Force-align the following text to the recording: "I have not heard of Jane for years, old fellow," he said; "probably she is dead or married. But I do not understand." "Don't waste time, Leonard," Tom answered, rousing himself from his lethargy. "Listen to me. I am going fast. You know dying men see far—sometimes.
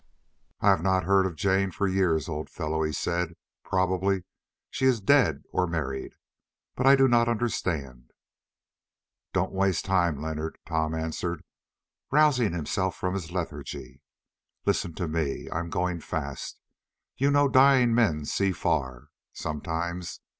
"I 0.61 0.69
have 0.71 0.81
not 0.81 1.03
heard 1.03 1.27
of 1.27 1.35
Jane 1.35 1.69
for 1.69 1.87
years, 1.87 2.27
old 2.27 2.49
fellow," 2.49 2.81
he 2.81 2.91
said; 2.91 3.35
"probably 3.63 4.23
she 4.71 4.85
is 4.85 4.99
dead 4.99 5.43
or 5.51 5.67
married. 5.67 6.15
But 6.75 6.87
I 6.87 6.95
do 6.95 7.07
not 7.07 7.29
understand." 7.29 8.09
"Don't 9.31 9.51
waste 9.51 9.85
time, 9.85 10.19
Leonard," 10.19 10.57
Tom 10.65 10.95
answered, 10.95 11.43
rousing 12.11 12.51
himself 12.51 12.95
from 12.95 13.13
his 13.13 13.31
lethargy. 13.31 14.01
"Listen 14.65 14.95
to 14.95 15.07
me. 15.07 15.47
I 15.51 15.59
am 15.59 15.69
going 15.69 15.99
fast. 15.99 16.59
You 17.15 17.29
know 17.29 17.47
dying 17.47 17.93
men 17.93 18.25
see 18.25 18.53
far—sometimes. 18.53 20.19